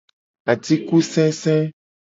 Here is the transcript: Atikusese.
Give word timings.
Atikusese. 0.51 1.55